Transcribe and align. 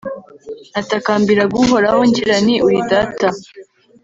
natakambiraga 0.73 1.55
uhoraho, 1.63 1.99
ngira 2.09 2.35
nti 2.43 2.55
uri 2.67 2.79
data 2.91 3.27